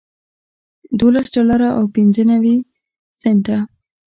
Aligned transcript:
دولس 0.99 1.25
ډالره 1.35 1.69
او 1.77 1.83
پنځه 1.95 2.23
نوي 2.31 2.57
سنټه 3.21 3.57